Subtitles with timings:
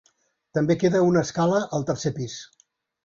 [0.57, 2.39] També queda una escala al tercer pis.